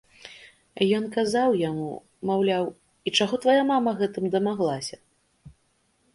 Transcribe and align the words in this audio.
Ён 0.99 1.03
казаў 1.15 1.57
яму, 1.69 1.89
маўляў, 2.31 2.65
і 3.07 3.15
чаго 3.19 3.35
твая 3.45 3.59
мама 3.75 3.91
гэтым 4.01 4.25
дамаглася? 4.39 4.95